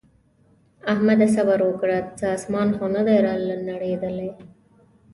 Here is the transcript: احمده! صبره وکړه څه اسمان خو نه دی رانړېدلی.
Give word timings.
احمده! 0.93 1.27
صبره 1.35 1.63
وکړه 1.67 1.97
څه 2.17 2.25
اسمان 2.37 2.67
خو 2.77 2.85
نه 2.95 3.01
دی 3.07 3.17
رانړېدلی. 3.25 4.29